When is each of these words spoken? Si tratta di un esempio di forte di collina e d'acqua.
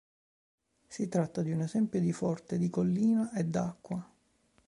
Si 0.87 1.07
tratta 1.09 1.43
di 1.43 1.51
un 1.51 1.61
esempio 1.61 1.99
di 1.99 2.11
forte 2.11 2.57
di 2.57 2.71
collina 2.71 3.31
e 3.33 3.43
d'acqua. 3.45 4.11